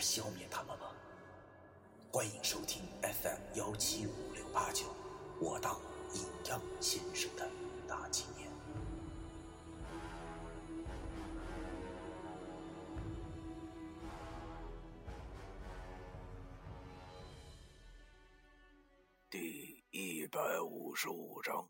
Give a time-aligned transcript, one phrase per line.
[0.00, 0.86] 消灭他们吗？
[2.10, 4.86] 欢迎收听 FM 幺七五六八九。
[5.40, 5.78] 我当
[6.14, 7.48] 阴阳先生的
[7.86, 8.50] 大纪念。
[19.28, 21.68] 第一百五十五章：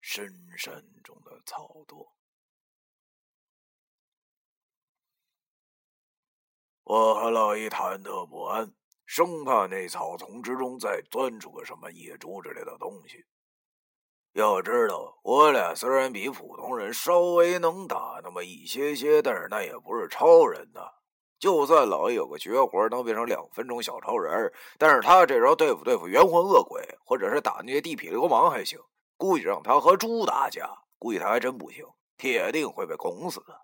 [0.00, 0.26] 深
[0.58, 2.19] 山中的草垛。
[6.92, 8.72] 我和老姨忐忑不安。
[9.06, 13.24] 生怕那草丛之中再钻出个什么野猪之类的东西。
[14.32, 20.80] 要知道，我俩虽然比普通人稍微能打那么一些些，但是那也不是超人呐。
[21.38, 28.80] 就算老爷有个绝活能变成两分钟小超人，但是他这招对付对付冤魂恶鬼，或者是打那些地痞流氓还行，
[29.16, 30.68] 估计让他和猪打架，
[30.98, 33.56] 估计他还真不行，铁定会被拱死的。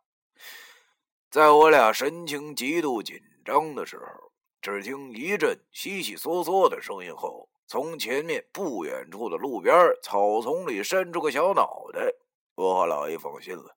[1.30, 4.32] 在我俩神情极度紧张的时候。
[4.62, 12.12] 只听一阵悉悉嗦嗦的声音后，从前面不远处的路边草丛里伸出个小脑袋。
[12.56, 13.76] 我和老爷放心了，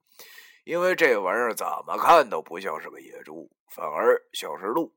[0.63, 4.91] 因为这玩意儿怎么看都不像是个野猪，反而像是鹿。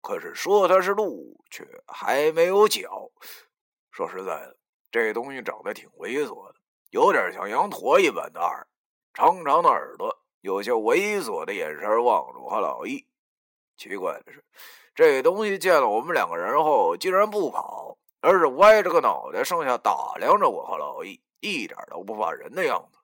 [0.00, 3.10] 可是说它是鹿，却还没有脚。
[3.90, 4.56] 说实在的，
[4.92, 6.54] 这东西长得挺猥琐的，
[6.90, 8.64] 有点像羊驼一般的耳，
[9.12, 13.04] 长长的耳朵，有些猥琐的眼神望着我和老易。
[13.76, 14.44] 奇怪的是。
[14.94, 22.98] 这东西见了我们两个人后，竟然不跑，而是歪着个脑袋上下打量着我和老易，一点都不怕人的样子。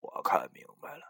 [0.00, 1.02] 我看明白了，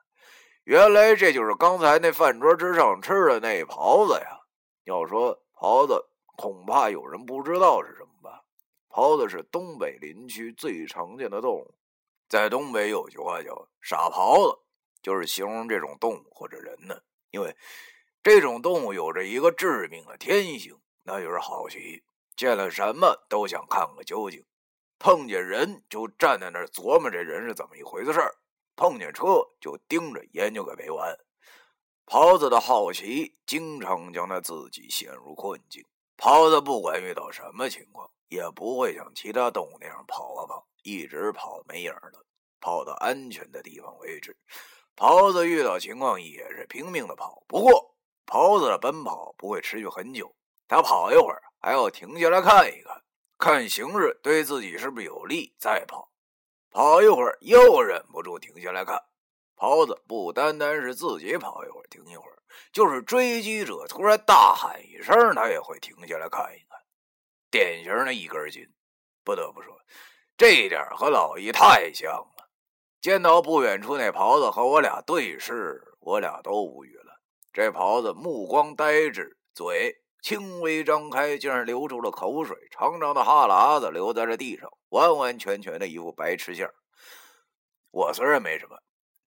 [0.64, 4.40] 原来这就是刚才那饭桌之上吃的那狍子呀。
[4.84, 6.04] 要说狍子，
[6.36, 8.42] 恐怕有人不知道是什么吧？
[8.90, 11.74] 狍子是东北林区最常见的动物，
[12.28, 14.58] 在东北有句话叫“傻狍子”，
[15.08, 17.56] 就是形容这种动物或者人呢，因为。
[18.20, 22.02] 这种动物有着一个致命的天性，那就是好奇，
[22.36, 24.44] 见了什么都想看个究竟。
[24.98, 28.34] 碰见人就站在那儿琢磨这人是怎么一回事儿，
[28.76, 29.24] 碰见车
[29.60, 31.16] 就盯着研究个没完。
[32.04, 35.82] 狍子的好奇经常将他自己陷入困境。
[36.18, 42.18] 狍子不管遇到什么情况，也不会像其他动物那样跑啊跑，一直跑没影儿的，
[42.60, 44.36] 跑到安全的地方为止。
[44.98, 47.94] 狍子遇到情况也是拼命的跑，不过。
[48.26, 50.34] 狍子的奔跑不会持续很久，
[50.66, 53.02] 他跑一会儿还要停下来看一看，
[53.38, 56.10] 看形势对自己是不是有利再跑。
[56.70, 59.02] 跑一会儿又忍不住停下来看。
[59.56, 66.78] 狍子不单单是自己跑一会儿停一会儿，就是追击者突然大喊一声，他也会停下来看一看。
[67.50, 68.68] 典型的一根筋。
[69.24, 69.74] 不得不说，
[70.36, 72.37] 这一点和老易太像了。
[73.00, 77.20] 见到不远处那袍子和我俩对视，我俩都无语了。
[77.52, 86.68] 这袍子目光呆滞，嘴轻微张开，竟然流出了口水，长长的哈喇子流在了地上，完完全全的一副白痴相。
[87.90, 88.76] 我虽然没什么，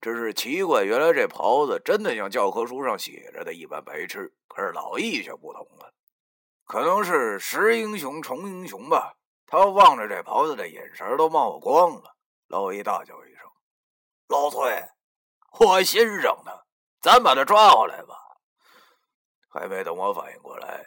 [0.02, 4.34] 只是奇怪，原来这袍子真的像教科书上写着的一般白痴。
[4.50, 5.94] 可是老易却不同了，
[6.66, 9.16] 可能是识英雄重英雄吧。
[9.48, 12.16] 他望着这袍子的眼神都冒光了。
[12.48, 13.31] 老易大叫一声
[14.32, 14.88] ：“老崔，
[15.60, 16.64] 我欣赏他，
[17.02, 18.16] 咱把他抓回来吧。”
[19.52, 20.86] 还没等我反应过来，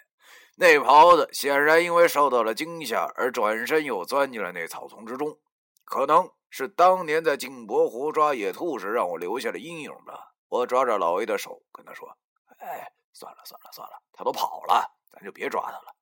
[0.57, 5.39] 那狍子显然因为受到了惊吓而转身又钻进了那草丛之中。
[5.85, 10.33] 可能是当年在镜泊湖抓野兔时让我留下的阴影吧。
[10.49, 12.17] 我抓着老易的手，跟他说
[12.57, 15.95] ：“哎，算了算了算了，他都跑了，咱就别抓他了。”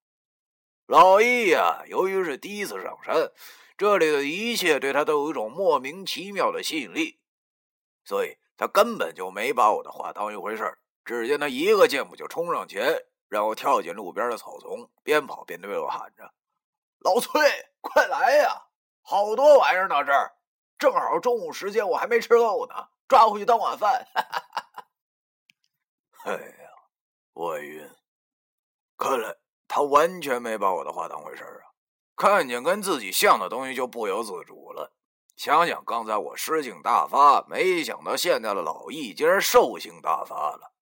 [0.87, 3.33] 老易呀，由于是第一次上山，
[3.77, 7.19] 这里的一切对他都有一种莫名其妙的吸引力，
[8.05, 10.79] 所以他根本就没把我的话当一回事儿。
[11.05, 16.33] 只见他一个箭步就冲上前，然后跳进路边的草丛，边跑边对我喊着
[17.03, 17.41] ：“老崔，
[17.81, 18.67] 快来呀！
[19.03, 20.33] 好多玩意儿呢，这儿
[20.79, 22.75] 正好中午时间，我还没吃够呢，
[23.09, 24.07] 抓回去当晚饭。
[26.25, 26.71] ”哎呀，
[27.33, 27.91] 我晕！
[28.97, 31.75] 看来他完全没把我的话当回事儿啊！
[32.15, 34.93] 看见跟自己像的东西就不由自主了。
[35.37, 40.73] 想想刚才我诗性大发，没想到现在的老易竟然兽性大发了。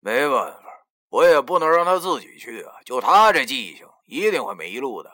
[0.00, 2.74] 没办法，我也不能让他自己去啊！
[2.84, 5.10] 就他这记性，一定会迷路的。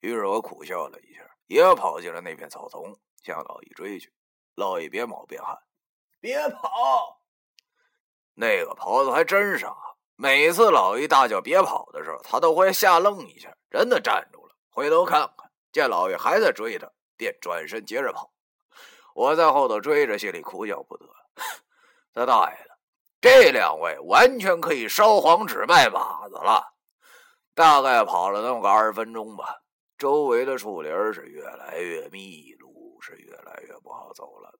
[0.00, 4.12] 于是我苦笑了一下，也跑进了那片草丛，向老易追去。
[4.56, 5.56] 老易边跑边喊
[6.20, 7.20] ：“别跑！”
[8.36, 9.74] 那个狍子还真傻，
[10.16, 18.32] 每次老易大叫“别跑”的时候，他都会吓愣一下，真的站住了，回头看看，见老易还在追他，便转身接着跑。
[19.14, 21.06] 我在后头追着，心里哭笑不得。
[22.12, 22.78] 他大爷的，
[23.20, 26.74] 这两位完全可以烧黄纸卖马子了。
[27.54, 29.62] 大概跑了那么个二十分钟吧，
[29.96, 34.58] 周围的树林是越来越密，路是越来越不好走了。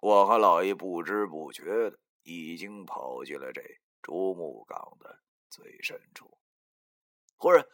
[0.00, 3.62] 我和老易不知不觉的已经跑进了这
[4.02, 6.36] 竹木岗的最深处。
[7.36, 7.64] 忽然，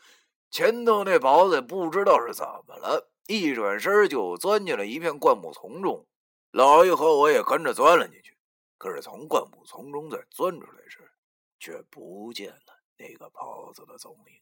[0.51, 6.07] 前头那雹子不知道是怎么了，一转身就钻进了一片灌木丛中。
[6.51, 8.37] 老易和我也跟着钻了进去，
[8.79, 11.13] 可是从灌木丛中再钻出来时，
[11.61, 14.41] 却不见了那个袍子的踪影。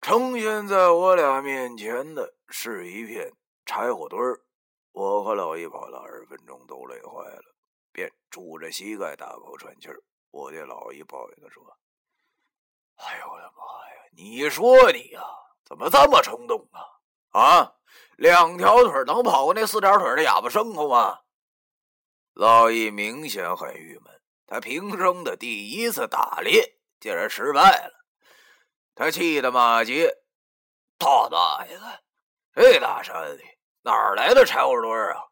[0.00, 3.32] 呈现在我俩面前的是一片
[3.66, 4.40] 柴火堆儿。
[4.92, 7.54] 我和老易跑了二十分钟，都累坏了，
[7.92, 10.00] 便拄着膝盖大口喘气儿。
[10.30, 11.76] 我对老易抱怨的说
[12.96, 14.10] ：“哎呦我的妈呀！
[14.14, 15.22] 你说你呀，
[15.72, 17.40] 怎么这么冲动啊？
[17.40, 17.74] 啊！”
[18.18, 21.20] 两条腿能跑过那四条腿的哑巴牲口吗？
[22.34, 28.04] 老易明显很郁闷，他平生的第一次打猎竟然失败了，
[28.94, 30.14] 他气得骂街
[31.00, 32.02] ：“他大爷的！
[32.54, 33.42] 这大山里
[33.80, 35.24] 哪来的柴火堆啊？”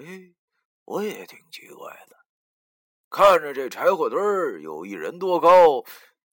[0.00, 0.34] 哎，
[0.86, 2.16] 我也挺奇怪的，
[3.10, 4.18] 看着这柴火堆
[4.62, 5.84] 有一人多高，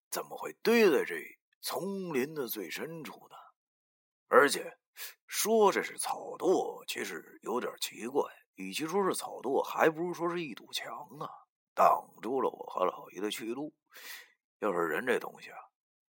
[0.10, 3.36] 怎么会堆在这里丛林的最深处呢？
[4.28, 4.78] 而且。
[5.26, 8.22] 说这是草垛，其实有点奇怪。
[8.56, 11.28] 与其说是草垛，还不如说是一堵墙啊，
[11.74, 13.74] 挡住了我和老姨的去路。
[14.60, 15.58] 要是人这东西啊，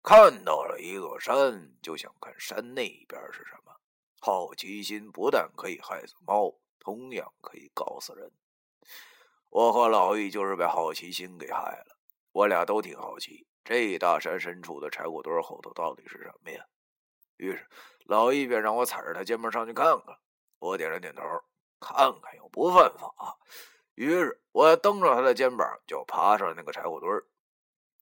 [0.01, 3.72] 看到了一座山，就想看山那边是什么。
[4.19, 8.31] 好奇心不但可以害死猫，同样可以搞死人。
[9.51, 11.98] 我和老易就是被好奇心给害了。
[12.31, 16.65] 我俩都挺好奇，这大山深处的柴火堆后头到底是什么呀？
[17.38, 17.68] 于是。
[18.06, 20.18] 老易便让我踩着他肩膀上去看看，
[20.60, 21.21] 我点了点头，
[21.80, 23.38] 看看又不犯法。
[23.95, 27.10] 于是我蹬着他的肩膀就爬上了那个柴火堆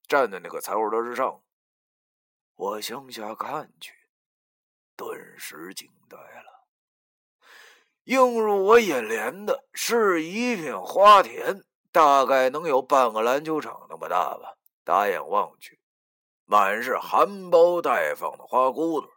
[0.07, 1.43] 站在那个柴火堆之上，
[2.55, 3.93] 我向下看去，
[4.95, 6.65] 顿时惊呆了。
[8.05, 14.57] 映入我眼帘的是一片花田，大概能有半个篮球场那么大吧。
[14.83, 15.80] 打眼望去，
[16.45, 19.10] 满是含苞待放的花骨朵。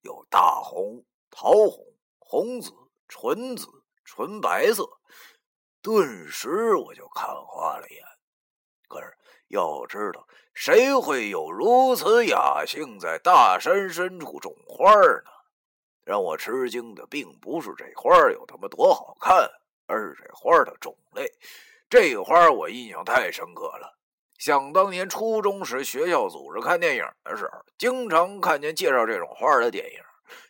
[0.00, 1.84] 有大红、桃红、
[2.18, 2.72] 红紫、
[3.06, 3.68] 纯紫、
[4.04, 4.84] 纯白色，
[5.80, 8.02] 顿时我就看花了眼。
[8.88, 9.16] 可是
[9.48, 15.30] 要知道，谁会有如此雅兴，在大山深处种花呢？
[16.04, 19.48] 让我吃惊的并不是这花有他妈多好看，
[19.86, 21.30] 而是这花的种类。
[21.88, 23.98] 这花我印象太深刻了。
[24.42, 30.00] 想当年初中时，学校组织看电影的时候，经常看见介绍这种花的电影。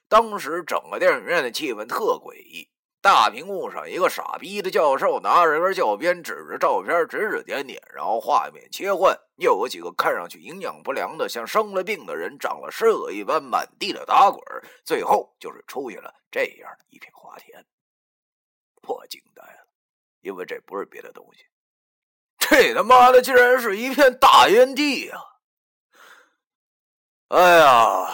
[0.08, 2.66] 当时整个电影院的气氛特诡异，
[3.02, 14.42] 大屏幕上一个傻逼的教授拿着根教鞭，指着照片指指点点，然后画面切换，又有几个看上去营养不良的、像生了病的人，长了虱子一般满地的打滚，
[14.86, 17.62] 最后就是出现了这样的一片花田。
[18.88, 19.66] 我惊呆了，
[20.22, 21.44] 因为这不是别的东西。
[22.52, 25.18] 这他妈的竟然是一片大烟地呀！
[27.28, 28.10] 哎呀，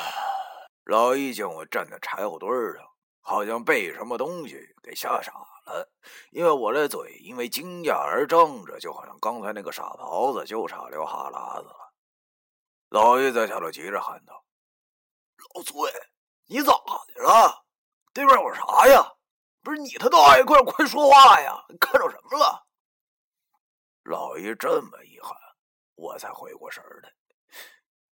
[0.85, 2.89] 老易见我站在柴火堆上，
[3.21, 5.33] 好像被什么东西给吓傻
[5.67, 5.91] 了，
[6.31, 11.93] 因为我的嘴因为惊讶而张着，就好像刚才那个傻狍子就差流哈喇子了。
[12.91, 14.45] 老易在下头急着喊道
[15.53, 15.93] ：“老崔，
[16.47, 16.73] 你咋
[17.17, 17.65] 的了？
[18.15, 19.05] 对面有啥呀？
[19.65, 21.65] 不是你他大爷，快快说话呀！
[21.71, 22.67] 你看着什么了？”
[24.09, 25.37] 老爷这么一喊，
[25.95, 27.13] 我才回过神来。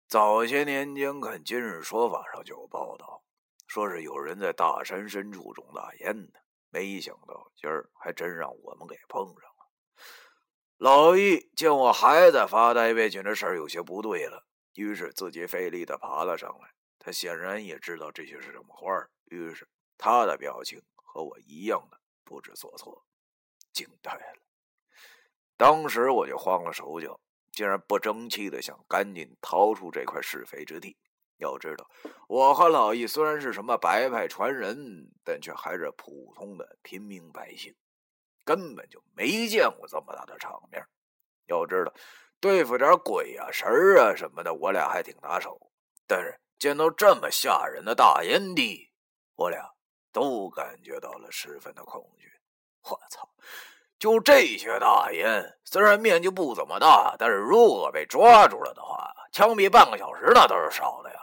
[0.10, 3.24] 早些年间看《今日说法》上就有报道，
[3.66, 6.42] 说是有人在大山深处种大烟的。
[6.70, 9.72] 没想到今儿还真让我们给碰上了。
[10.75, 16.74] 老易见我还在发呆，便觉得事儿有些不对了，于是自己费力的爬了上来。
[17.00, 19.66] 他显然也知道这些是什么花儿，于是
[19.98, 23.06] 他的表情和我一样的不知所措，
[23.72, 24.45] 惊呆了。
[25.57, 27.19] 当时我就慌了手脚，
[27.51, 30.97] 竟然不争气的想赶紧逃出这块是非之地。
[31.38, 31.85] 要知道，
[32.29, 37.75] 我和老易虽然是什么白派传人，但却还是普通的平民百姓，
[38.45, 40.81] 根本就没见过这么大的场面。
[41.47, 41.93] 要知道，
[42.39, 45.59] 对付点鬼啊、神啊什么的，我俩还挺拿手。
[46.07, 48.89] 但是见到这么吓人的大烟蒂，
[49.35, 49.69] 我俩
[50.13, 52.31] 都感觉到了十分的恐惧。
[52.83, 53.29] 我操！
[53.98, 61.20] 就这些大烟，虽然面积不怎么大，但是如果被抓住了的话，枪毙半个小时那都是少的呀。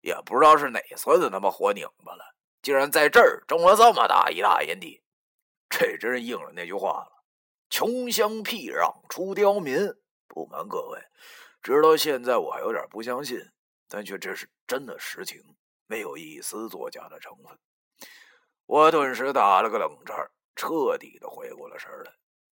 [0.00, 2.24] 也不知道是哪孙子他妈活拧巴了，
[2.60, 5.02] 竟然在这儿种了这么大一大烟蒂，
[5.70, 7.24] 这真是应了那句话了
[7.70, 9.90] ：“穷乡僻壤出刁民。”
[10.28, 11.00] 不瞒各位，
[11.62, 13.38] 直到现在我还有点不相信，
[13.88, 15.40] 但却这是真的实情，
[15.86, 17.58] 没有一丝作假的成分。
[18.66, 20.30] 我顿时打了个冷战。
[20.56, 22.12] 彻底的回过了神来，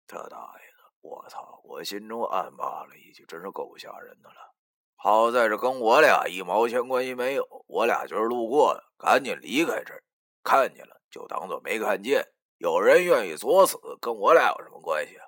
[0.07, 0.93] 他大爷的！
[1.01, 1.61] 我操！
[1.65, 4.55] 我心中暗骂了一句：“真是够吓人的了。”
[4.97, 10.03] 好在这跟我俩一毛钱关系没有，我俩就是路过的，赶紧离开这儿。
[10.43, 12.27] 看见了就当做没看见。
[12.59, 15.27] 有人愿意作死，跟我俩有什么关系啊？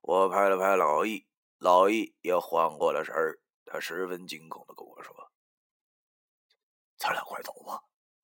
[0.00, 1.26] 我拍了拍老易，
[1.58, 5.14] 老易也缓过了神儿，他十分惊恐的跟我说
[6.98, 7.80] ：“咱俩快走吧，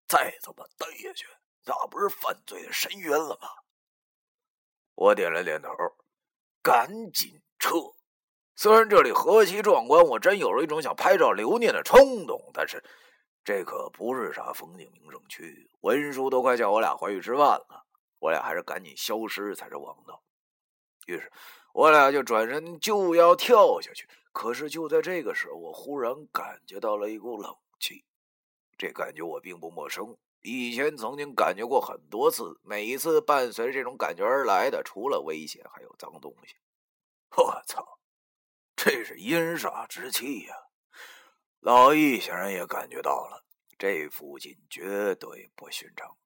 [0.08, 1.26] 再这么待下去，
[1.64, 3.48] 那不是犯罪的深渊了吗？”
[5.00, 5.70] 我点了点头，
[6.62, 7.70] 赶紧撤。
[8.54, 12.84] 虽然这里何其壮观，我真有了一种想拍照留念的冲动，但是
[13.42, 17.86] 这可不是啥风景名胜区，文叔都快叫我俩回去吃饭了，
[18.18, 20.22] 我俩还是赶紧消失才是王道。
[21.06, 21.32] 于是，
[21.72, 28.04] 我俩就转身就要跳下去，可是就在这个时候，我忽然感觉到了一股冷气，
[28.76, 30.14] 这感觉我并不陌生。
[30.42, 36.56] 以前曾经感觉过很多次，每一次伴随着这种感觉而来的，除了危险，还有脏东西。
[37.36, 37.98] 我操，
[38.74, 40.54] 这是阴煞之气呀！
[41.60, 43.44] 老易显然也感觉到了，
[43.78, 46.16] 这附近绝对不寻常。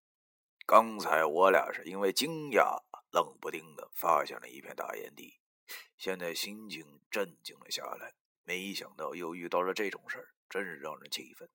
[0.65, 5.41] 刚才我俩是因为惊讶，冷不丁的发现了一片大烟地，
[5.99, 8.15] 现在心情镇静了下来。
[8.45, 11.51] 没想到又遇到了这种事儿，真是让人气愤。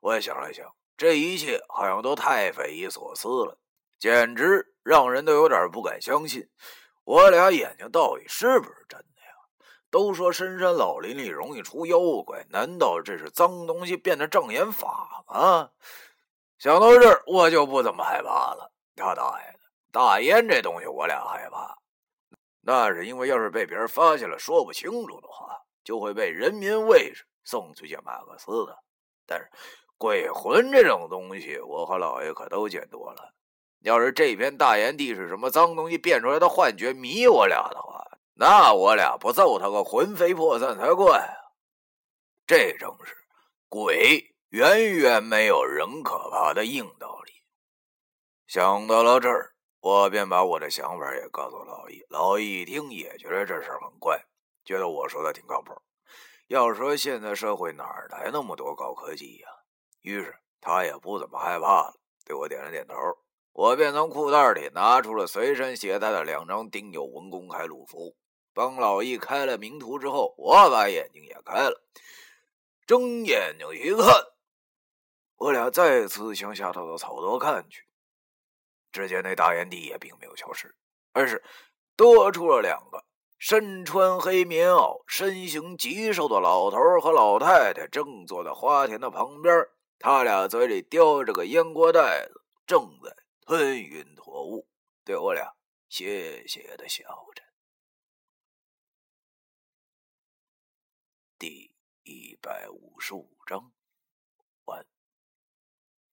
[0.00, 0.74] 我也想了想。
[1.00, 3.56] 这一切好像都太匪夷所思了，
[3.98, 6.46] 简直让人都有点不敢相信。
[7.04, 9.32] 我俩眼睛到底是不是真的呀？
[9.90, 15.70] 都说深山老林里容易出妖怪，难道这是脏东西变的障眼法吗？
[16.58, 18.70] 想到这儿，我就不怎么害怕了。
[18.94, 21.78] 他大爷的，大烟这东西我俩害怕，
[22.60, 28.78] 那是因为要是被别人发现了说不清楚的话，就会被人民卫士送去见马克思的。
[29.24, 29.48] 但是。
[30.00, 33.34] 鬼魂这种东西，我和老爷可都见多了。
[33.80, 38.02] 要是这片大烟蒂是什么脏东西变出来的幻觉迷我俩的话，
[38.32, 41.52] 那我俩不揍他个魂飞魄散才怪啊！
[42.46, 43.14] 这正是
[43.68, 47.32] 鬼远远没有人可怕的硬道理。
[48.46, 52.02] 想到了这儿，我便把我的想法也告诉老易。
[52.08, 54.18] 老易一听也觉得这事很怪，
[54.64, 55.74] 觉得我说的挺靠谱。
[56.46, 59.48] 要说现在社会哪来那么多高科技呀？
[60.02, 62.94] 于是他也不怎么害怕了，对我点了点头。
[63.52, 68.16] 我便从裤袋里拿出了随身携带的两张丁酉文公开路符，
[68.54, 71.82] 帮老易开了名图之后，我把眼睛也开了，
[72.86, 74.06] 睁眼睛一看，
[75.36, 77.84] 我俩再次向下头的草垛看去，
[78.92, 80.74] 只见那大烟蒂也并没有消失，
[81.12, 81.42] 而是
[81.96, 83.04] 多出了两个
[83.36, 89.52] 身穿黑棉袄、身形极瘦的老头和老太太，正坐在花田的旁边。
[90.02, 94.66] 他俩嘴里叼着个烟锅袋子，正在吞云吐雾，
[95.04, 95.54] 对我俩
[95.90, 97.04] 谢谢的笑
[97.34, 97.42] 着。
[101.38, 103.72] 第一百五十五章。